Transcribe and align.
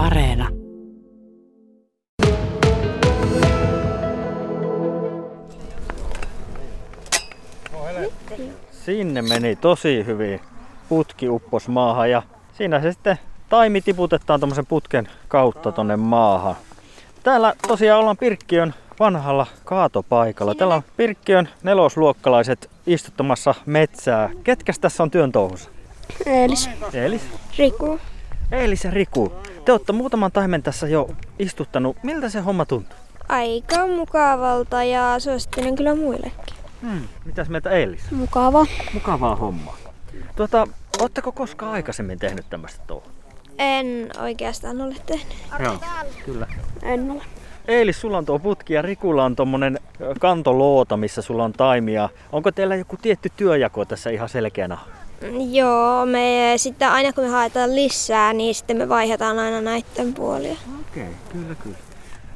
Areena. 0.00 0.48
Sinne 8.70 9.22
meni 9.22 9.56
tosi 9.56 10.06
hyvin. 10.06 10.40
Putki 10.88 11.28
uppos 11.28 11.68
maahan 11.68 12.10
ja 12.10 12.22
siinä 12.52 12.80
se 12.80 12.92
sitten 12.92 13.18
taimi 13.48 13.80
tiputetaan 13.80 14.40
tuommoisen 14.40 14.66
putken 14.66 15.08
kautta 15.28 15.72
tonne 15.72 15.96
maahan. 15.96 16.54
Täällä 17.22 17.54
tosiaan 17.68 18.00
ollaan 18.00 18.16
Pirkkiön 18.16 18.74
vanhalla 19.00 19.46
kaatopaikalla. 19.64 20.54
Täällä 20.54 20.74
on 20.74 20.82
Pirkkiön 20.96 21.48
nelosluokkalaiset 21.62 22.70
istuttamassa 22.86 23.54
metsää. 23.66 24.30
Ketkäs 24.44 24.78
tässä 24.78 25.02
on 25.02 25.10
työn 25.10 25.32
touhussa? 25.32 25.70
Eelis. 26.26 26.70
Eelis. 26.94 27.22
Riku. 27.58 28.00
Eelis 28.52 28.84
ja 28.84 28.90
Riku. 28.90 29.32
Te 29.64 29.72
olette 29.72 29.92
muutaman 29.92 30.32
taimen 30.32 30.62
tässä 30.62 30.88
jo 30.88 31.10
istuttanut. 31.38 31.96
Miltä 32.02 32.28
se 32.28 32.40
homma 32.40 32.64
tuntuu? 32.64 32.98
Aika 33.28 33.86
mukavalta 33.86 34.84
ja 34.84 35.18
suosittelen 35.18 35.76
kyllä 35.76 35.94
muillekin. 35.94 36.56
Hmm. 36.82 37.00
Mitäs 37.24 37.48
mieltä 37.48 37.70
Eelis? 37.70 38.10
Mukava. 38.10 38.66
Mukavaa 38.94 39.36
hommaa. 39.36 39.76
Tuota, 40.36 40.66
ootteko 41.00 41.32
koskaan 41.32 41.72
aikaisemmin 41.72 42.18
tehnyt 42.18 42.46
tämmöistä 42.50 42.80
touhua? 42.86 43.10
En 43.58 44.10
oikeastaan 44.22 44.80
ole 44.80 44.96
tehnyt. 45.06 45.36
Joo, 45.58 45.76
kyllä. 46.24 46.46
En 46.82 47.10
ole. 47.10 47.22
Eilis, 47.68 48.00
sulla 48.00 48.18
on 48.18 48.26
tuo 48.26 48.38
putki 48.38 48.74
ja 48.74 48.82
Rikulla 48.82 49.24
on 49.24 49.36
tommonen 49.36 49.78
ö, 50.00 50.14
kantoloota, 50.20 50.96
missä 50.96 51.22
sulla 51.22 51.44
on 51.44 51.52
taimia. 51.52 52.08
Onko 52.32 52.52
teillä 52.52 52.76
joku 52.76 52.96
tietty 52.96 53.28
työjako 53.36 53.84
tässä 53.84 54.10
ihan 54.10 54.28
selkeänä? 54.28 54.78
Joo, 55.50 56.06
me 56.06 56.52
sitten 56.56 56.88
aina 56.88 57.12
kun 57.12 57.24
me 57.24 57.30
haetaan 57.30 57.74
lisää, 57.74 58.32
niin 58.32 58.54
sitten 58.54 58.76
me 58.76 58.88
vaihdetaan 58.88 59.38
aina 59.38 59.60
näiden 59.60 60.14
puolia. 60.14 60.56
Okei, 60.80 61.02
okay, 61.02 61.14
kyllä 61.32 61.54
kyllä. 61.54 61.76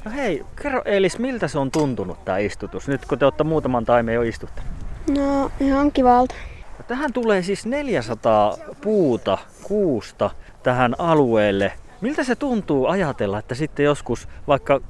No 0.05 0.11
hei, 0.11 0.45
kerro 0.63 0.83
Eilis, 0.85 1.19
miltä 1.19 1.49
se 1.49 1.59
on 1.59 1.71
tuntunut 1.71 2.25
tämä 2.25 2.39
istutus, 2.39 2.89
nyt 2.89 3.05
kun 3.05 3.19
te 3.19 3.25
olette 3.25 3.45
muutaman 3.45 3.85
taimen 3.85 4.15
jo 4.15 4.23
istuttanut? 4.23 4.73
No, 5.17 5.51
ihan 5.61 5.93
kivalta. 5.93 6.35
No, 6.79 6.85
Tähän 6.89 7.13
tulee 7.13 7.43
siis 7.43 7.67
400 7.67 8.57
puuta, 8.81 9.39
kuusta 9.63 10.31
tähän 10.63 10.95
alueelle. 10.99 11.73
Miltä 12.01 12.25
se 12.25 12.37
tuntuu 12.37 12.87
ajatella, 12.87 13.39
että 13.39 13.55
sitten 13.55 13.85
joskus 13.85 14.29
vaikka 14.49 14.81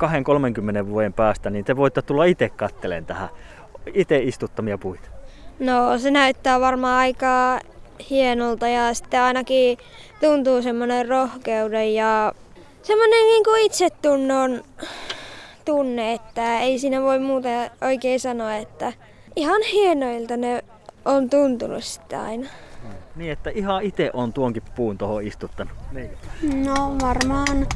2-30 0.83 0.86
vuoden 0.89 1.12
päästä, 1.12 1.51
niin 1.51 1.64
te 1.64 1.77
voitte 1.77 2.03
tulla 2.03 2.25
itse 2.25 2.48
katteleen 2.48 3.06
tähän 3.06 3.29
itse 3.95 4.19
istuttamia 4.19 4.79
puita? 4.79 5.08
No, 5.58 5.98
se 5.98 6.11
näyttää 6.11 6.61
varmaan 6.61 6.98
aika 6.98 7.58
hienolta 8.11 8.69
ja 8.69 8.95
sitten 8.95 9.20
ainakin 9.20 9.78
tuntuu 10.20 10.62
semmoinen 10.62 11.09
rohkeuden 11.09 11.95
ja 11.95 12.33
semmoinen 12.83 13.23
niin 13.23 13.45
kuin 13.45 13.67
itsetunnon 13.67 14.62
tunne, 15.64 16.12
että 16.12 16.61
ei 16.61 16.78
siinä 16.78 17.03
voi 17.03 17.19
muuta 17.19 17.48
oikein 17.81 18.20
sanoa, 18.20 18.56
että 18.56 18.92
ihan 19.36 19.62
hienoilta 19.73 20.36
ne 20.36 20.64
on 21.05 21.31
tuntunut 21.31 21.84
sitten 21.84 22.20
aina. 22.20 22.48
Niin, 23.17 23.33
että 23.33 23.51
ihan 23.51 23.83
itse 23.83 24.11
on 24.12 24.33
tuonkin 24.33 24.62
puun 24.77 24.98
tuohon 24.98 25.27
istuttanut. 25.27 25.73
Niin. 25.92 26.11
No 26.64 26.97
varmaan 27.03 27.67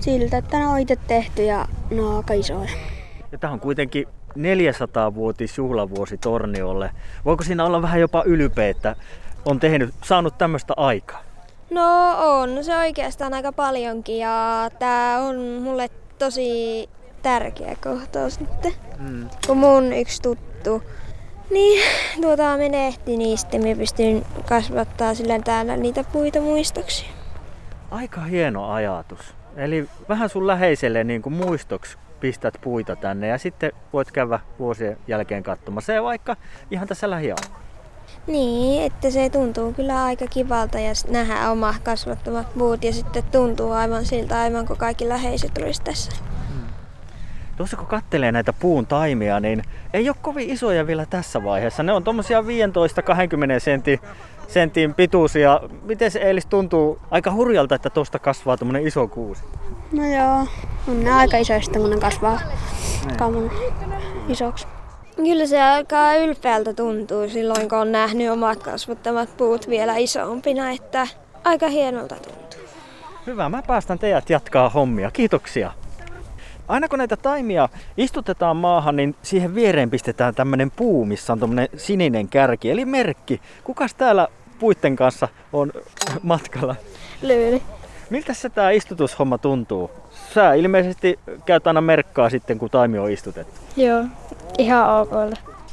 siltä, 0.00 0.36
että 0.36 0.58
ne 0.58 0.66
on 0.66 0.78
itse 0.78 0.96
tehty 0.96 1.44
ja 1.44 1.68
ne 1.90 2.02
on 2.02 2.16
aika 2.16 2.34
isoja. 2.34 2.70
Ja 3.32 3.38
tämä 3.38 3.52
on 3.52 3.60
kuitenkin 3.60 4.08
400-vuotis 4.36 5.58
juhlavuosi 5.58 6.18
Torniolle. 6.18 6.90
Voiko 7.24 7.44
siinä 7.44 7.64
olla 7.64 7.82
vähän 7.82 8.00
jopa 8.00 8.22
ylpeä, 8.26 8.68
että 8.68 8.96
on 9.44 9.60
tehnyt, 9.60 9.94
saanut 10.04 10.38
tämmöistä 10.38 10.74
aikaa? 10.76 11.22
No 11.70 12.16
on, 12.18 12.64
se 12.64 12.76
oikeastaan 12.76 13.34
aika 13.34 13.52
paljonkin 13.52 14.18
ja 14.18 14.70
tää 14.78 15.20
on 15.20 15.36
mulle 15.36 15.88
tosi 16.18 16.88
tärkeä 17.22 17.76
kohtaus 17.84 18.40
nyt. 18.40 18.78
Mm. 18.98 19.28
Kun 19.46 19.56
mun 19.56 19.92
yksi 19.92 20.22
tuttu 20.22 20.82
niin 21.50 21.82
tuota 22.20 22.56
menehti, 22.56 23.16
niin 23.16 23.38
sitten 23.38 23.68
mä 23.68 23.74
pystyn 23.74 24.24
kasvattaa 24.48 25.14
sillä 25.14 25.38
täällä 25.38 25.76
niitä 25.76 26.04
puita 26.04 26.40
muistoksi. 26.40 27.06
Aika 27.90 28.20
hieno 28.20 28.70
ajatus. 28.72 29.34
Eli 29.56 29.88
vähän 30.08 30.28
sun 30.28 30.46
läheiselle 30.46 31.04
niin 31.04 31.22
kuin 31.22 31.32
muistoksi 31.32 31.98
pistät 32.20 32.54
puita 32.60 32.96
tänne 32.96 33.28
ja 33.28 33.38
sitten 33.38 33.72
voit 33.92 34.10
käydä 34.10 34.40
vuosien 34.58 34.98
jälkeen 35.06 35.42
katsomassa 35.42 35.92
ja 35.92 36.02
vaikka 36.02 36.36
ihan 36.70 36.88
tässä 36.88 37.10
lähialueella. 37.10 37.58
Niin, 38.26 38.82
että 38.82 39.10
se 39.10 39.30
tuntuu 39.30 39.72
kyllä 39.72 40.04
aika 40.04 40.26
kivalta 40.26 40.78
ja 40.78 40.94
sit 40.94 41.10
nähdä 41.10 41.50
oma 41.50 41.74
kasvattamat 41.82 42.54
puut 42.54 42.84
ja 42.84 42.92
sitten 42.92 43.22
tuntuu 43.32 43.72
aivan 43.72 44.04
siltä, 44.04 44.40
aivan 44.40 44.66
kun 44.66 44.76
kaikki 44.76 45.08
läheiset 45.08 45.58
olisi 45.58 45.82
tässä. 45.82 46.12
Tuossa 47.56 47.76
kun 47.76 47.86
kattelee 47.86 48.32
näitä 48.32 48.52
puun 48.52 48.86
taimia, 48.86 49.40
niin 49.40 49.62
ei 49.92 50.08
ole 50.08 50.16
kovin 50.22 50.50
isoja 50.50 50.86
vielä 50.86 51.06
tässä 51.06 51.44
vaiheessa. 51.44 51.82
Ne 51.82 51.92
on 51.92 52.04
tommosia 52.04 52.40
15-20 52.40 52.44
sentin, 53.58 53.98
sentin 54.48 54.94
pituisia. 54.94 55.60
Miten 55.82 56.10
se 56.10 56.18
Eilis 56.18 56.46
tuntuu 56.46 56.98
aika 57.10 57.32
hurjalta, 57.32 57.74
että 57.74 57.90
tuosta 57.90 58.18
kasvaa 58.18 58.56
tommonen 58.56 58.86
iso 58.86 59.08
kuusi? 59.08 59.42
No 59.92 60.02
joo, 60.06 60.46
on 60.88 61.04
ne 61.04 61.12
aika 61.12 61.36
sitten 61.44 61.82
kun 61.82 61.90
ne 61.90 61.98
kasvaa 61.98 62.40
kamun 63.18 63.50
isoksi. 64.28 64.66
Kyllä 65.16 65.46
se 65.46 65.62
aika 65.62 66.14
ylpeältä 66.14 66.74
tuntuu 66.74 67.28
silloin, 67.28 67.68
kun 67.68 67.78
on 67.78 67.92
nähnyt 67.92 68.30
omat 68.30 68.62
kasvattamat 68.62 69.36
puut 69.36 69.68
vielä 69.68 69.96
isompina, 69.96 70.70
että 70.70 71.06
aika 71.44 71.68
hienolta 71.68 72.14
tuntuu. 72.14 72.60
Hyvä, 73.26 73.48
mä 73.48 73.62
päästän 73.66 73.98
teidät 73.98 74.30
jatkaa 74.30 74.68
hommia. 74.68 75.10
Kiitoksia. 75.10 75.72
Aina 76.68 76.88
kun 76.88 76.98
näitä 76.98 77.16
taimia 77.16 77.68
istutetaan 77.96 78.56
maahan, 78.56 78.96
niin 78.96 79.14
siihen 79.22 79.54
viereen 79.54 79.90
pistetään 79.90 80.34
tämmönen 80.34 80.70
puu, 80.70 81.04
missä 81.04 81.32
on 81.32 81.40
tämmönen 81.40 81.68
sininen 81.76 82.28
kärki, 82.28 82.70
eli 82.70 82.84
merkki. 82.84 83.40
Kukas 83.64 83.94
täällä 83.94 84.28
puitten 84.58 84.96
kanssa 84.96 85.28
on 85.52 85.72
matkalla? 86.22 86.76
Lyyli. 87.22 87.62
Miltä 88.10 88.34
se 88.34 88.48
tää 88.48 88.70
istutushomma 88.70 89.38
tuntuu? 89.38 89.90
Sä 90.34 90.54
ilmeisesti 90.54 91.18
käyt 91.46 91.66
aina 91.66 91.80
merkkaa 91.80 92.30
sitten, 92.30 92.58
kun 92.58 92.70
taimi 92.70 92.98
on 92.98 93.10
istutettu. 93.10 93.60
Joo, 93.76 94.04
ihan 94.58 95.00
ok. 95.00 95.10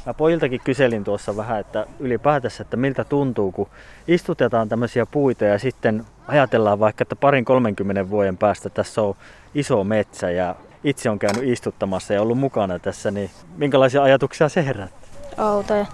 Mä 0.06 0.14
pojiltakin 0.14 0.60
kyselin 0.64 1.04
tuossa 1.04 1.36
vähän, 1.36 1.60
että 1.60 1.86
ylipäätänsä, 2.00 2.62
että 2.62 2.76
miltä 2.76 3.04
tuntuu, 3.04 3.52
kun 3.52 3.68
istutetaan 4.08 4.68
tämmöisiä 4.68 5.06
puita 5.06 5.44
ja 5.44 5.58
sitten 5.58 6.04
ajatellaan 6.28 6.80
vaikka, 6.80 7.02
että 7.02 7.16
parin 7.16 7.44
30 7.44 8.10
vuoden 8.10 8.36
päästä 8.36 8.70
tässä 8.70 9.02
on 9.02 9.14
iso 9.54 9.84
metsä 9.84 10.30
ja 10.30 10.54
itse 10.84 11.10
on 11.10 11.18
käynyt 11.18 11.44
istuttamassa 11.44 12.14
ja 12.14 12.22
ollut 12.22 12.38
mukana 12.38 12.78
tässä, 12.78 13.10
niin 13.10 13.30
minkälaisia 13.56 14.02
ajatuksia 14.02 14.48
se 14.48 14.66
herättää? 14.66 15.10
Outoja. 15.38 15.86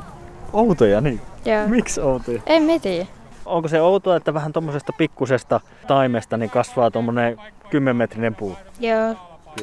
Outoja, 0.52 1.00
niin. 1.00 1.20
Joo. 1.44 1.68
Miksi 1.68 2.00
outoja? 2.00 2.42
En 2.46 2.62
mä 2.62 2.78
tiedä. 2.78 3.06
Onko 3.46 3.68
se 3.68 3.80
outoa, 3.80 4.16
että 4.16 4.34
vähän 4.34 4.52
tuommoisesta 4.52 4.92
pikkusesta 4.98 5.60
taimesta 5.86 6.36
niin 6.36 6.50
kasvaa 6.50 6.90
tuommoinen 6.90 7.36
10-metrinen 7.64 8.34
puu? 8.38 8.56
Joo. 8.80 9.14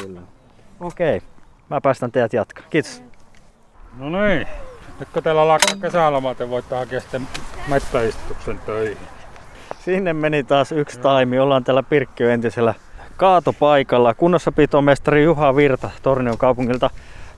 Kyllä. 0.02 0.22
Okei, 0.80 1.22
mä 1.70 1.82
päästän 1.82 2.12
teidät 2.12 2.34
jatkaa. 2.34 2.66
Kiitos. 2.70 3.04
No 3.98 4.28
niin. 4.28 4.48
Nyt 5.00 5.10
kun 5.14 5.24
teillä 5.24 5.42
alkaa 5.42 5.76
kesäloma, 5.82 6.36
te 6.36 6.50
voitte 6.50 6.76
hakea 6.76 7.00
sitten 7.00 7.28
mettäistuksen 7.68 8.60
töihin. 8.60 8.98
Sinne 9.80 10.14
meni 10.14 10.44
taas 10.44 10.72
yksi 10.72 11.00
taimi. 11.00 11.40
Ollaan 11.40 11.64
täällä 11.64 11.84
Pirkkiö 11.84 12.34
entisellä 12.34 12.74
kaatopaikalla. 13.18 14.14
Kunnossapitomestari 14.14 15.24
Juha 15.24 15.56
Virta 15.56 15.90
Tornion 16.04 16.38
kaupungilta. 16.38 16.90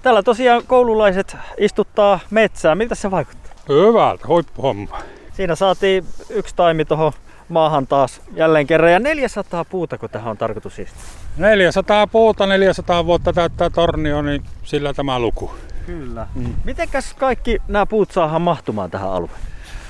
Täällä 0.02 0.24
tosiaan 0.24 0.62
koululaiset 0.68 1.38
istuttaa 1.58 2.20
metsää. 2.30 2.76
Miltä 2.76 2.96
se 2.96 3.12
vaikuttaa? 3.12 3.54
Hyvältä, 3.70 4.28
huippuhomma. 4.28 5.00
Siinä 5.42 5.56
saatiin 5.56 6.06
yksi 6.30 6.56
taimi 6.56 6.86
tuohon 6.86 7.12
maahan 7.50 7.88
taas 7.88 8.22
jälleen 8.34 8.68
kerran. 8.68 8.92
Ja 8.92 9.00
400 9.00 9.66
puuta, 9.66 9.98
kun 9.98 10.10
tähän 10.10 10.32
on 10.32 10.38
tarkoitus 10.38 10.80
istua. 10.80 11.02
400 11.38 12.08
puuta, 12.08 12.48
400 12.48 13.06
vuotta 13.06 13.34
täyttää 13.34 13.70
tornio, 13.70 14.22
niin 14.22 14.44
sillä 14.64 14.94
tämä 14.94 15.20
luku. 15.20 15.52
Kyllä. 15.86 16.28
Mm. 16.36 16.56
Mitenkäs 16.64 17.14
kaikki 17.14 17.58
nämä 17.68 17.86
puut 17.86 18.12
saadaan 18.12 18.42
mahtumaan 18.42 18.92
tähän 18.92 19.10
alueelle? 19.10 19.38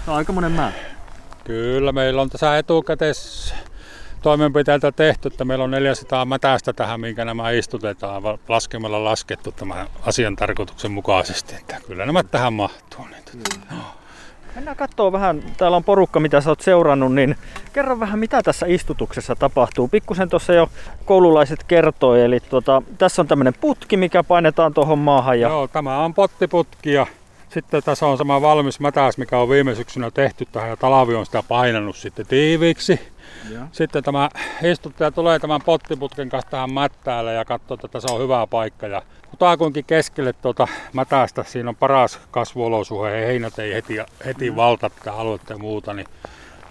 Se 0.06 0.12
on 0.12 0.18
aika 0.18 0.34
monen 0.34 0.52
määrä. 0.52 0.76
Kyllä, 1.44 1.92
meillä 1.92 2.22
on 2.22 2.30
tässä 2.30 2.58
etukäteis 2.58 3.54
toimenpiteiltä 4.22 4.92
tehty, 4.92 5.28
että 5.28 5.46
meillä 5.46 5.64
on 5.64 5.72
400 5.72 6.26
mätästä 6.26 6.74
tähän, 6.74 7.00
minkä 7.00 7.26
nämä 7.26 7.52
istutetaan 7.52 8.24
laskemalla 8.48 9.04
laskettu 9.04 9.52
tämän 9.52 9.88
asian 10.02 10.36
tarkoituksen 10.36 10.92
mukaisesti. 10.92 11.56
Että 11.56 11.82
kyllä 11.88 12.06
nämä 12.06 12.24
tähän 12.24 12.54
mahtuu. 12.54 13.06
Niin. 13.06 13.22
Mennään 14.56 14.78
katsoa 14.78 15.12
vähän, 15.12 15.44
täällä 15.58 15.78
on 15.78 15.84
porukka, 15.84 16.20
mitä 16.20 16.42
sä 16.42 16.50
oot 16.50 16.62
seurannut, 16.62 17.14
niin 17.14 17.36
kerro 17.74 18.00
vähän, 18.00 18.20
mitä 18.20 18.42
tässä 18.44 18.66
istutuksessa 18.70 19.36
tapahtuu. 19.36 19.88
Pikkusen 19.88 20.30
tuossa 20.30 20.54
jo 20.54 20.70
koululaiset 21.06 21.64
kertoi, 21.64 22.22
eli 22.22 22.40
tuota, 22.40 22.82
tässä 22.98 23.22
on 23.22 23.28
tämmöinen 23.28 23.54
putki, 23.62 23.98
mikä 23.98 24.24
painetaan 24.24 24.74
tuohon 24.74 25.00
maahan. 25.00 25.40
Ja... 25.40 25.50
Joo, 25.50 25.68
tämä 25.68 26.00
on 26.00 26.14
pottiputki 26.14 26.94
ja 26.94 27.08
Sitten 27.54 27.84
tässä 27.84 28.08
on 28.08 28.18
sama 28.18 28.42
valmis 28.42 28.80
mätäs, 28.80 29.18
mikä 29.18 29.38
on 29.38 29.50
viime 29.50 29.76
syksynä 29.76 30.12
tehty 30.12 30.46
tähän 30.52 30.70
ja 30.70 30.78
Talavi 30.78 31.16
on 31.16 31.26
sitä 31.26 31.44
painanut 31.48 31.96
sitten 31.96 32.28
tiiviiksi. 32.28 33.00
Ja. 33.50 33.60
Sitten 33.72 34.04
tämä 34.04 34.30
istuttaja 34.64 35.12
tulee 35.12 35.40
tämän 35.40 35.62
pottiputken 35.66 36.30
kanssa 36.30 36.52
tähän 36.52 36.74
mättäälle 36.74 37.34
ja 37.34 37.46
katsoo, 37.46 37.76
että 37.76 37.88
tässä 37.88 38.14
on 38.14 38.22
hyvä 38.22 38.48
paikka. 38.48 38.88
Ja 38.88 39.02
kutakuinkin 39.30 39.86
keskelle 39.86 40.34
tuota 40.34 40.68
mätästä, 40.94 41.44
siinä 41.44 41.70
on 41.70 41.76
paras 41.76 42.20
kasvuolosuhe, 42.32 43.12
heinät 43.12 43.60
ei 43.60 43.74
heti, 43.74 43.96
heti 44.26 44.56
valta 44.56 44.90
tätä 44.90 45.14
aluetta 45.14 45.54
ja 45.54 45.60
muuta, 45.60 45.94
niin 45.94 46.08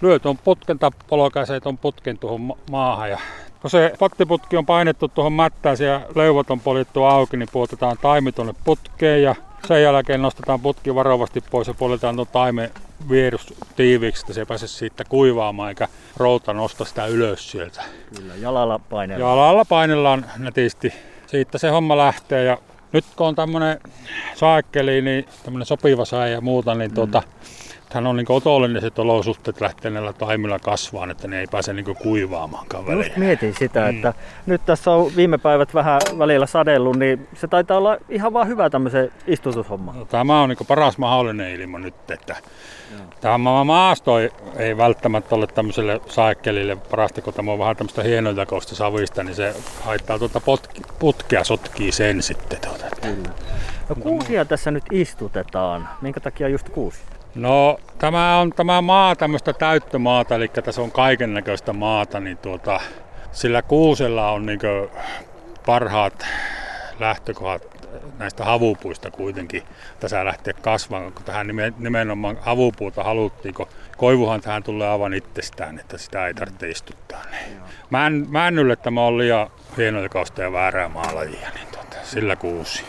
lyö 0.01 0.19
tuon 0.19 0.37
putken 0.37 0.79
tai 0.79 0.91
polkaisee 1.07 1.59
tuon 1.59 1.77
putken 1.77 2.17
tuohon 2.17 2.41
ma- 2.41 2.57
maahan. 2.71 3.09
Ja 3.09 3.19
kun 3.61 3.69
se 3.69 3.93
pottiputki 3.99 4.57
on 4.57 4.65
painettu 4.65 5.07
tuohon 5.07 5.33
mättään 5.33 5.77
ja 5.79 6.01
leuvot 6.15 6.51
on 6.51 6.59
poljettu 6.59 7.03
auki, 7.03 7.37
niin 7.37 7.49
puotetaan 7.51 7.97
taimi 8.01 8.31
tuonne 8.31 8.53
putkeen 8.63 9.23
ja 9.23 9.35
sen 9.67 9.83
jälkeen 9.83 10.21
nostetaan 10.21 10.59
putki 10.59 10.95
varovasti 10.95 11.41
pois 11.51 11.67
ja 11.67 11.73
poljetaan 11.73 12.15
tuon 12.15 12.27
taimen 12.27 12.71
vierus 13.09 13.53
tiiviiksi, 13.75 14.21
että 14.23 14.33
se 14.33 14.45
pääse 14.45 14.67
siitä 14.67 15.03
kuivaamaan 15.09 15.69
eikä 15.69 15.87
routa 16.17 16.53
nosta 16.53 16.85
sitä 16.85 17.05
ylös 17.05 17.51
sieltä. 17.51 17.81
Kyllä, 18.15 18.35
jalalla 18.35 18.79
painella. 18.79 19.27
Jalalla 19.27 19.65
painellaan 19.65 20.25
nätisti. 20.37 20.93
Siitä 21.27 21.57
se 21.57 21.69
homma 21.69 21.97
lähtee 21.97 22.43
ja 22.43 22.57
nyt 22.91 23.05
kun 23.15 23.27
on 23.27 23.35
tämmönen 23.35 23.79
saakkeli, 24.35 25.01
niin 25.01 25.25
tämmönen 25.43 25.65
sopiva 25.65 26.05
sää 26.05 26.27
ja 26.27 26.41
muuta, 26.41 26.75
niin 26.75 26.93
tuota, 26.93 27.23
hän 27.93 28.07
on 28.07 28.15
niin 28.17 28.25
otolliset 28.29 28.99
olosuhteet 28.99 29.61
lähtee 29.61 29.91
näillä 29.91 30.13
taimilla 30.13 30.59
kasvaan, 30.59 31.11
että 31.11 31.27
ne 31.27 31.39
ei 31.39 31.47
pääse 31.51 31.73
niin 31.73 31.85
kuivaamaankaan 32.03 32.87
väliin. 32.87 33.05
Just 33.05 33.17
mietin 33.17 33.53
sitä, 33.59 33.87
että 33.89 34.13
nyt 34.45 34.61
tässä 34.65 34.91
on 34.91 35.11
viime 35.15 35.37
päivät 35.37 35.73
vähän 35.73 36.01
välillä 36.17 36.45
sadellut, 36.45 36.95
niin 36.95 37.27
se 37.33 37.47
taitaa 37.47 37.77
olla 37.77 37.97
ihan 38.09 38.33
vaan 38.33 38.47
hyvä 38.47 38.69
tämmöisen 38.69 39.11
istutushomma. 39.27 39.93
No, 39.93 40.05
Tämä 40.05 40.41
on 40.41 40.49
niin 40.49 40.67
paras 40.67 40.97
mahdollinen 40.97 41.51
ilma 41.61 41.79
nyt, 41.79 42.11
että 42.11 42.35
tämä 43.21 43.37
ma- 43.37 43.63
maasto 43.63 44.19
ei, 44.19 44.29
ei 44.57 44.77
välttämättä 44.77 45.35
ole 45.35 45.47
tämmöiselle 45.47 46.01
saekkelille 46.07 46.75
parasta, 46.75 47.21
kun 47.21 47.33
tämä 47.33 47.51
on 47.51 47.59
vähän 47.59 47.75
tämmöistä 47.75 48.03
hienojakoista 48.03 48.75
savista, 48.75 49.23
niin 49.23 49.35
se 49.35 49.55
haittaa 49.81 50.19
tuota 50.19 50.39
potki, 50.39 50.81
putkea, 50.99 51.43
sotkii 51.43 51.91
sen 51.91 52.21
sitten. 52.21 52.59
Tuota. 52.61 52.85
No 53.89 53.95
kuusia 53.95 54.45
tässä 54.45 54.71
nyt 54.71 54.83
istutetaan. 54.91 55.89
Minkä 56.01 56.19
takia 56.19 56.47
just 56.47 56.69
kuusi? 56.69 56.99
No 57.35 57.79
tämä 57.97 58.37
on 58.39 58.53
tämä 58.53 58.81
maa 58.81 59.15
tämmöistä 59.15 59.53
täyttömaata, 59.53 60.35
eli 60.35 60.47
tässä 60.47 60.81
on 60.81 60.91
kaiken 60.91 61.33
näköistä 61.33 61.73
maata, 61.73 62.19
niin 62.19 62.37
tuota, 62.37 62.79
sillä 63.31 63.61
kuusella 63.61 64.31
on 64.31 64.45
niin 64.45 64.59
parhaat 65.65 66.25
lähtökohdat 66.99 67.71
näistä 68.19 68.45
havupuista 68.45 69.11
kuitenkin 69.11 69.63
tässä 69.99 70.25
lähteä 70.25 70.53
kasvamaan, 70.53 71.13
kun 71.13 71.23
tähän 71.25 71.47
nimen- 71.47 71.73
nimenomaan 71.77 72.37
havupuuta 72.41 73.03
haluttiin, 73.03 73.53
kun 73.53 73.67
koivuhan 73.97 74.41
tähän 74.41 74.63
tulee 74.63 74.89
aivan 74.89 75.13
itsestään, 75.13 75.79
että 75.79 75.97
sitä 75.97 76.27
ei 76.27 76.33
tarvitse 76.33 76.69
istuttaa. 76.69 77.21
Niin. 77.31 77.57
Män, 77.89 78.25
männylle 78.29 78.75
tämä 78.75 79.01
on 79.01 79.17
liian 79.17 79.47
hienojakausta 79.77 80.41
ja 80.41 80.51
väärää 80.51 80.89
maalajia, 80.89 81.49
niin 81.55 81.67
tuota, 81.71 81.97
sillä 82.03 82.35
kuusi. 82.35 82.85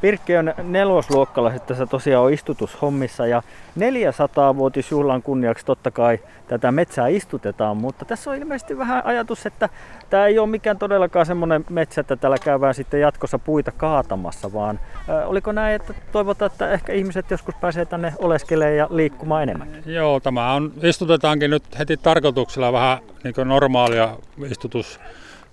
Pirkki 0.00 0.36
on 0.36 0.54
nelosluokkalaiset 0.62 1.66
tässä 1.66 1.86
tosiaan 1.86 2.24
on 2.24 2.32
istutushommissa 2.32 3.26
ja 3.26 3.42
400-vuotisjuhlan 3.78 5.22
kunniaksi 5.22 5.66
totta 5.66 5.90
kai 5.90 6.18
tätä 6.48 6.72
metsää 6.72 7.08
istutetaan, 7.08 7.76
mutta 7.76 8.04
tässä 8.04 8.30
on 8.30 8.36
ilmeisesti 8.36 8.78
vähän 8.78 9.06
ajatus, 9.06 9.46
että 9.46 9.68
tämä 10.10 10.26
ei 10.26 10.38
ole 10.38 10.48
mikään 10.48 10.78
todellakaan 10.78 11.26
semmoinen 11.26 11.64
metsä, 11.70 12.00
että 12.00 12.16
täällä 12.16 12.38
käydään 12.38 12.74
sitten 12.74 13.00
jatkossa 13.00 13.38
puita 13.38 13.72
kaatamassa, 13.72 14.52
vaan 14.52 14.80
äh, 15.08 15.30
oliko 15.30 15.52
näin, 15.52 15.76
että 15.76 15.94
toivotaan, 16.12 16.50
että 16.52 16.70
ehkä 16.70 16.92
ihmiset 16.92 17.30
joskus 17.30 17.54
pääsee 17.54 17.84
tänne 17.84 18.14
oleskelemaan 18.18 18.76
ja 18.76 18.88
liikkumaan 18.90 19.42
enemmän? 19.42 19.68
Joo, 19.86 20.20
tämä 20.20 20.52
on, 20.52 20.72
istutetaankin 20.82 21.50
nyt 21.50 21.78
heti 21.78 21.96
tarkoituksella 21.96 22.72
vähän 22.72 22.98
niin 23.24 23.48
normaalia 23.48 24.16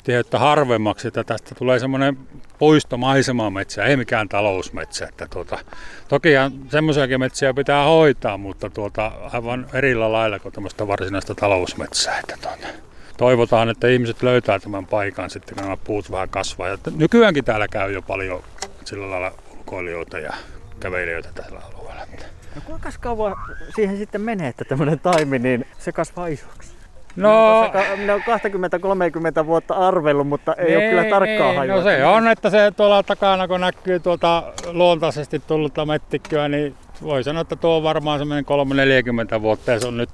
istutustiheyttä 0.08 0.40
harvemmaksi, 0.40 1.08
että 1.08 1.24
tästä 1.24 1.56
tulee 1.56 1.80
semmoinen 1.80 2.18
puistomaisema-metsä, 2.60 3.84
ei 3.84 3.98
mikään 3.98 4.30
talousmetsä. 4.30 5.06
Että 5.06 5.28
tuota, 5.30 5.60
toki 6.08 6.30
semmoisiakin 6.70 7.20
metsiä 7.20 7.54
pitää 7.54 7.84
hoitaa, 7.84 8.38
mutta 8.38 8.70
tuota, 8.70 9.12
aivan 9.34 9.68
erillä 9.74 10.12
lailla 10.12 10.40
kuin 10.40 10.54
tämmöistä 10.54 10.88
varsinaista 10.88 11.36
talousmetsää. 11.36 12.20
Että 12.20 12.38
tuota, 12.42 12.68
toivotaan, 13.18 13.70
että 13.70 13.88
ihmiset 13.88 14.24
löytää 14.24 14.60
tämän 14.60 14.86
paikan 14.86 15.30
sitten, 15.30 15.56
kun 15.56 15.64
nämä 15.64 15.78
puut 15.78 16.12
vähän 16.12 16.30
kasvaa. 16.30 16.68
Ja 16.68 16.78
nykyäänkin 16.96 17.46
täällä 17.46 17.68
käy 17.68 17.92
jo 17.92 18.02
paljon 18.02 18.44
sillä 18.86 19.10
lailla 19.10 19.32
ulkoilijoita 19.58 20.20
ja 20.20 20.34
kävelijöitä 20.80 21.30
tällä 21.34 21.60
alueella. 21.60 22.02
No 22.56 22.62
kuinka 22.66 22.90
kauan 23.00 23.36
siihen 23.76 23.98
sitten 23.98 24.22
menee, 24.22 24.48
että 24.48 24.66
tämmöinen 24.66 25.00
taimi, 25.00 25.40
niin 25.40 25.68
se 25.78 25.92
kasvaa 25.92 26.28
isoksi? 26.28 26.77
No, 27.18 27.72
Minä 27.98 28.14
olen 28.14 28.24
20-30 29.44 29.46
vuotta 29.46 29.74
arvellut, 29.74 30.28
mutta 30.28 30.54
ei 30.54 30.76
ole 30.76 30.90
kyllä 30.90 31.04
tarkkaa 31.04 31.48
niin, 31.48 31.58
hajua. 31.58 31.76
No 31.76 31.84
se 31.84 32.06
on, 32.06 32.28
että 32.28 32.50
se 32.50 32.72
tuolla 32.78 33.04
takana, 33.04 33.48
kun 33.48 33.62
näkyy 33.62 34.00
tuota 34.00 34.44
luontaisesti 34.72 35.42
tullutta 35.48 35.86
mettikköä, 35.86 36.48
niin 36.48 36.76
voi 37.02 37.24
sanoa, 37.24 37.42
että 37.42 37.56
tuo 37.56 37.78
on 37.78 37.84
varmaan 37.84 38.20
semmoinen 38.20 38.46
3-40 39.38 39.42
vuotta 39.42 39.72
ja 39.72 39.80
se 39.80 39.88
on 39.88 39.98
nyt 39.98 40.10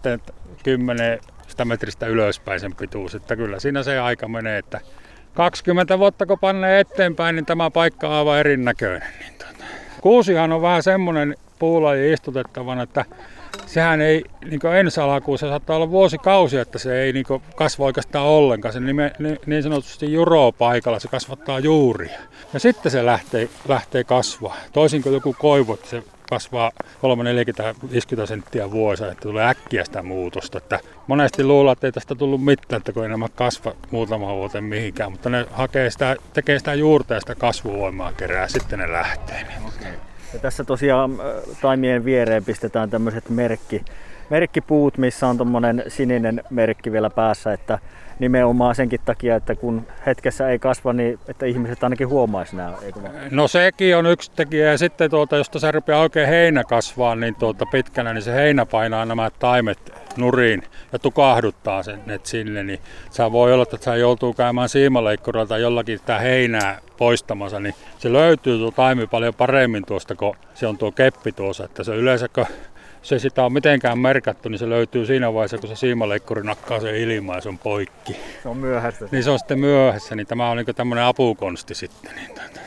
10 0.63 1.19
sitä 1.47 1.65
metristä 1.65 2.07
ylöspäin 2.07 2.59
sen 2.59 2.75
pituus. 2.75 3.15
Että 3.15 3.35
kyllä 3.35 3.59
siinä 3.59 3.83
se 3.83 3.99
aika 3.99 4.27
menee, 4.27 4.57
että 4.57 4.81
20 5.33 5.99
vuotta 5.99 6.25
kun 6.25 6.39
pannee 6.39 6.79
eteenpäin, 6.79 7.35
niin 7.35 7.45
tämä 7.45 7.71
paikka 7.71 8.07
on 8.07 8.13
aivan 8.13 8.39
erinäköinen. 8.39 9.09
Niin 9.19 9.33
tuota. 9.38 9.63
Kuusihan 10.01 10.51
on 10.51 10.61
vähän 10.61 10.83
semmoinen 10.83 11.35
puulaji 11.59 12.13
istutettavana, 12.13 12.83
että 12.83 13.06
sehän 13.65 14.01
ei 14.01 14.23
niin 14.45 14.75
ensi 14.79 15.01
alkuun, 15.01 15.38
se 15.38 15.47
saattaa 15.47 15.75
olla 15.75 15.91
vuosikausia, 15.91 16.61
että 16.61 16.79
se 16.79 17.01
ei 17.01 17.13
niin 17.13 17.25
kasva 17.55 17.85
oikeastaan 17.85 18.25
ollenkaan. 18.25 18.73
Se 18.73 18.79
nime, 18.79 19.11
niin 19.45 19.63
sanotusti 19.63 20.13
juroo 20.13 20.51
paikalla, 20.51 21.00
se 21.00 21.07
kasvattaa 21.07 21.59
juuria. 21.59 22.19
Ja 22.53 22.59
sitten 22.59 22.91
se 22.91 23.05
lähtee, 23.05 23.50
lähtee 23.67 24.03
kasvaa. 24.03 24.57
Toisin 24.73 25.03
kuin 25.03 25.13
joku 25.13 25.35
koivu, 25.39 25.73
että 25.73 25.89
se 25.89 26.03
kasvaa 26.29 26.71
3-40-50 28.23 28.27
senttiä 28.27 28.71
vuosi, 28.71 29.03
että 29.03 29.21
tulee 29.21 29.47
äkkiä 29.47 29.85
sitä 29.85 30.03
muutosta. 30.03 30.57
Että 30.57 30.79
monesti 31.07 31.44
luulee, 31.44 31.71
että 31.71 31.88
ei 31.88 31.91
tästä 31.91 32.15
tullut 32.15 32.45
mitään, 32.45 32.77
että 32.77 32.94
kun 32.94 33.03
ei 33.03 33.09
nämä 33.09 33.27
kasva 33.35 33.73
muutama 33.91 34.35
vuoteen 34.35 34.63
mihinkään, 34.63 35.11
mutta 35.11 35.29
ne 35.29 35.45
hakee 35.51 35.89
sitä, 35.89 36.15
tekee 36.33 36.59
sitä 36.59 36.73
juurta 36.73 37.13
ja 37.13 37.19
sitä 37.19 37.35
kasvuvoimaa 37.35 38.13
kerää, 38.13 38.47
sitten 38.47 38.79
ne 38.79 38.91
lähtee. 38.91 39.45
Okay. 39.67 39.91
Ja 40.33 40.39
tässä 40.39 40.63
tosiaan 40.63 41.12
äh, 41.12 41.57
taimien 41.62 42.06
viereen 42.06 42.45
pistetään 42.45 42.89
tämmöiset 42.89 43.30
merkki, 43.30 43.85
merkkipuut, 44.29 44.97
missä 44.97 45.27
on 45.27 45.37
tuommoinen 45.37 45.83
sininen 45.87 46.43
merkki 46.49 46.91
vielä 46.91 47.09
päässä, 47.09 47.53
että 47.53 47.79
nimenomaan 48.19 48.75
senkin 48.75 48.99
takia, 49.05 49.35
että 49.35 49.55
kun 49.55 49.87
hetkessä 50.06 50.49
ei 50.49 50.59
kasva, 50.59 50.94
niin 50.94 51.19
että 51.27 51.45
ihmiset 51.45 51.83
ainakin 51.83 52.07
huomaisi 52.07 52.56
nämä. 52.56 52.73
Eikö? 52.85 52.99
No 53.31 53.47
sekin 53.47 53.97
on 53.97 54.06
yksi 54.06 54.31
tekijä 54.35 54.71
ja 54.71 54.77
sitten 54.77 55.09
tuota, 55.09 55.37
jos 55.37 55.49
tässä 55.49 55.71
rupeaa 55.71 56.01
oikein 56.01 56.27
heinä 56.27 56.63
kasvaa 56.63 57.15
niin 57.15 57.35
tuota, 57.35 57.65
pitkänä, 57.65 58.13
niin 58.13 58.21
se 58.21 58.33
heinä 58.33 58.65
painaa 58.65 59.06
nämä 59.06 59.30
taimet 59.39 59.94
nuriin 60.18 60.63
ja 60.94 60.99
tukahduttaa 60.99 61.83
sen 61.83 61.99
et 62.07 62.25
sinne, 62.25 62.63
niin 62.63 62.80
se 63.09 63.31
voi 63.31 63.53
olla, 63.53 63.63
että 63.63 63.77
se 63.92 63.97
joutuu 63.97 64.33
käymään 64.33 64.69
siimaleikkurilla 64.69 65.45
tai 65.45 65.61
jollakin 65.61 65.97
sitä 65.97 66.19
heinää 66.19 66.80
poistamassa, 66.97 67.59
niin 67.59 67.75
se 67.97 68.13
löytyy 68.13 68.57
tuo 68.57 68.71
taimi 68.71 69.07
paljon 69.07 69.33
paremmin 69.33 69.85
tuosta, 69.85 70.15
kun 70.15 70.35
se 70.53 70.68
on 70.68 70.77
tuo 70.77 70.92
keppi 70.92 71.31
tuossa, 71.31 71.65
että 71.65 71.83
se 71.83 71.95
yleensä 71.95 72.27
kun 72.27 72.45
se 73.04 73.19
sitä 73.19 73.45
on 73.45 73.54
mitenkään 73.54 74.00
merkattu, 74.00 74.50
niin 74.50 74.60
se 74.60 74.69
löytyy 74.69 75.06
siinä 75.06 75.33
vaiheessa, 75.33 75.57
kun 75.57 75.69
se 75.69 75.76
siimaleikkuri 75.76 76.44
nakkaa 76.44 76.80
sen 76.80 76.95
ilmaan 76.95 77.38
ja 77.38 77.42
se 77.42 77.50
on 77.50 77.57
poikki. 77.57 78.16
Se 78.44 78.50
on 78.50 78.57
myöhässä. 78.57 79.07
Niin 79.12 79.24
se 79.24 79.30
on 79.30 79.40
sitten 79.40 79.60
myöhässä, 79.60 80.16
niin 80.16 80.28
tämä 80.28 80.50
on 80.50 80.57
niin 80.57 80.76
tämmöinen 80.76 81.06
apukonsti 81.06 81.76
sitten. 81.76 82.16
Niin 82.16 82.28
tuota. 82.28 82.60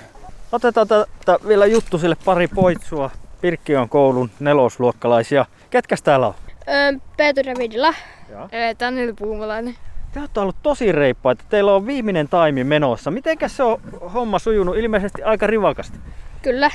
Otetaan 0.52 0.88
tätä 0.88 1.38
vielä 1.48 1.66
juttu 1.66 1.98
sille 1.98 2.16
pari 2.24 2.48
poitsua. 2.48 3.10
Pirkkiön 3.40 3.88
koulun 3.88 4.30
nelosluokkalaisia. 4.40 5.46
Ketkäs 5.70 6.02
täällä 6.02 6.26
on? 6.26 6.34
Öö, 6.68 6.92
Peetur 7.16 7.44
Vidila. 7.58 7.94
Joo. 8.30 8.48
Öö, 8.54 8.74
Taneli 8.74 9.12
Puumalainen. 9.12 9.74
Te 10.12 10.20
olette 10.20 10.40
ollut 10.40 10.56
tosi 10.62 10.92
reippaita. 10.92 11.44
Teillä 11.48 11.74
on 11.74 11.86
viimeinen 11.86 12.28
taimi 12.28 12.64
menossa. 12.64 13.10
Mitenkäs 13.10 13.56
se 13.56 13.62
on 13.62 13.80
homma 14.14 14.38
sujunut? 14.38 14.76
Ilmeisesti 14.76 15.22
aika 15.22 15.46
rivakasti. 15.46 15.98
Kyllä. 16.42 16.70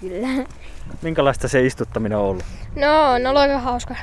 Kyllä. 0.00 0.28
Minkälaista 1.02 1.48
se 1.48 1.66
istuttaminen 1.66 2.18
on 2.18 2.24
ollut? 2.24 2.44
No, 2.76 3.12
on 3.12 3.26
ollut 3.26 3.42
aika 3.42 3.58
hauska. 3.58 3.94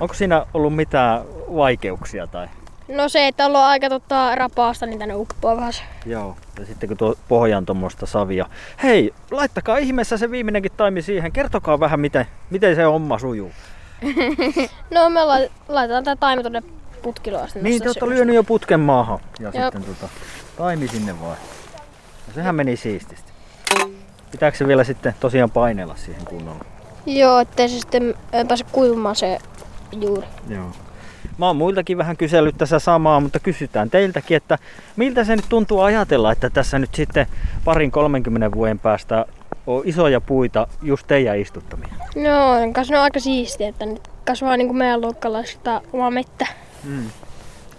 Onko 0.00 0.14
siinä 0.14 0.46
ollut 0.54 0.76
mitään 0.76 1.22
vaikeuksia? 1.56 2.26
Tai? 2.26 2.48
No 2.88 3.08
se, 3.08 3.26
että 3.26 3.44
on 3.44 3.50
ollut 3.50 3.60
aika 3.60 3.88
tota, 3.88 4.34
rapaasta, 4.34 4.86
niin 4.86 4.98
tänne 4.98 5.14
uppoaa 5.14 5.56
vähän. 5.56 5.72
Joo. 6.06 6.36
Ja 6.58 6.66
sitten 6.66 6.88
kun 6.88 6.96
tuo 6.98 7.14
pohjan 7.28 7.66
tuommoista 7.66 8.06
savia. 8.06 8.46
Hei, 8.82 9.14
laittakaa 9.30 9.76
ihmeessä 9.76 10.16
se 10.16 10.30
viimeinenkin 10.30 10.72
taimi 10.76 11.02
siihen. 11.02 11.32
Kertokaa 11.32 11.80
vähän, 11.80 12.00
miten, 12.00 12.26
miten 12.50 12.76
se 12.76 12.82
homma 12.82 13.18
sujuu. 13.18 13.52
no 14.94 15.10
me 15.10 15.20
laitetaan 15.68 16.04
tämä 16.04 16.16
taimi 16.16 16.42
tuonne 16.42 16.62
putkiloon. 17.02 17.48
Niin, 17.62 17.82
te 17.82 17.88
olette 17.88 18.08
lyönyt 18.08 18.34
jo 18.34 18.44
putken 18.44 18.80
maahan. 18.80 19.18
Ja 19.40 19.50
Jop. 19.54 19.54
sitten 19.54 19.84
tota, 19.84 20.08
taimi 20.58 20.88
sinne 20.88 21.20
vaan. 21.20 21.36
No, 22.26 22.32
sehän 22.34 22.54
meni 22.54 22.76
siististi. 22.76 23.32
Pitääkö 24.30 24.56
se 24.56 24.66
vielä 24.66 24.84
sitten 24.84 25.14
tosiaan 25.20 25.50
painella 25.50 25.96
siihen 25.96 26.24
kunnolla? 26.24 26.64
Joo, 27.06 27.38
ettei 27.38 27.68
se 27.68 27.78
sitten 27.78 28.14
pääse 28.48 28.64
kuivumaan 28.72 29.16
se 29.16 29.38
juuri. 30.00 30.26
Joo. 30.48 30.72
Mä 31.38 31.46
oon 31.46 31.56
muiltakin 31.56 31.98
vähän 31.98 32.16
kysellyt 32.16 32.58
tässä 32.58 32.78
samaa, 32.78 33.20
mutta 33.20 33.40
kysytään 33.40 33.90
teiltäkin, 33.90 34.36
että 34.36 34.58
miltä 34.96 35.24
se 35.24 35.36
nyt 35.36 35.44
tuntuu 35.48 35.80
ajatella, 35.80 36.32
että 36.32 36.50
tässä 36.50 36.78
nyt 36.78 36.94
sitten 36.94 37.26
parin 37.64 37.90
30 37.90 38.52
vuoden 38.52 38.78
päästä 38.78 39.24
on 39.66 39.82
isoja 39.84 40.20
puita 40.20 40.66
just 40.82 41.06
teidän 41.06 41.38
istuttamia? 41.38 41.94
Joo, 42.14 42.72
kanssa 42.72 42.94
ne 42.94 42.98
on 42.98 43.04
aika 43.04 43.20
siistiä, 43.20 43.68
että 43.68 43.86
nyt 43.86 44.08
kasvaa 44.24 44.56
niin 44.56 44.68
kuin 44.68 44.78
meidän 44.78 45.00
luokkalaisista 45.00 45.82
oma 45.92 46.10
mettä. 46.10 46.46
Mm. 46.84 47.10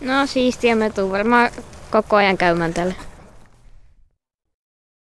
No 0.02 0.26
siistiä, 0.26 0.76
me 0.76 0.90
tuun 0.90 1.12
varmaan 1.12 1.50
koko 1.92 2.16
ajan 2.16 2.38
käymään 2.38 2.74
täällä. 2.74 2.94